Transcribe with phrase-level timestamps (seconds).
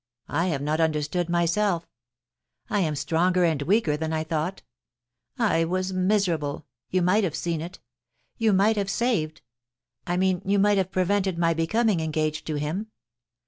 [0.33, 1.83] I have not understood myselfl
[2.71, 4.63] I am stronger and weaker than I thought
[5.37, 6.65] I was miserable.
[6.89, 7.77] You might have seen it
[8.35, 9.43] You might have saved—
[10.07, 12.87] I mean you might have prevented my becoming engaged to him.